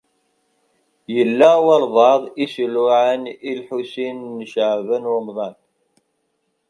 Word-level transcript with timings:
Yella 1.15 1.49
walebɛaḍ 1.65 2.23
i 2.43 2.45
s-iluɛan 2.53 3.23
i 3.49 3.51
Lḥusin 3.59 4.17
n 4.37 4.39
Caɛban 4.53 5.09
u 5.13 5.13
Ṛemḍan. 5.17 5.55